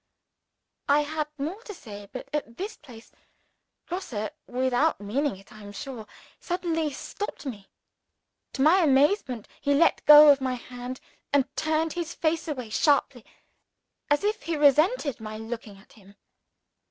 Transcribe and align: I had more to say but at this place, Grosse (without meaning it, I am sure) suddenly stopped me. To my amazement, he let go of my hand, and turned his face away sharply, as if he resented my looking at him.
I 0.89 1.01
had 1.01 1.27
more 1.37 1.61
to 1.61 1.75
say 1.75 2.09
but 2.11 2.27
at 2.33 2.57
this 2.57 2.75
place, 2.75 3.11
Grosse 3.85 4.31
(without 4.47 4.99
meaning 4.99 5.37
it, 5.37 5.53
I 5.53 5.61
am 5.61 5.71
sure) 5.71 6.07
suddenly 6.39 6.89
stopped 6.91 7.45
me. 7.45 7.69
To 8.53 8.63
my 8.63 8.81
amazement, 8.83 9.47
he 9.61 9.75
let 9.75 10.03
go 10.07 10.29
of 10.31 10.41
my 10.41 10.55
hand, 10.55 11.01
and 11.31 11.47
turned 11.55 11.93
his 11.93 12.15
face 12.15 12.47
away 12.47 12.71
sharply, 12.71 13.23
as 14.09 14.23
if 14.23 14.41
he 14.41 14.57
resented 14.57 15.19
my 15.19 15.37
looking 15.37 15.77
at 15.77 15.93
him. 15.93 16.15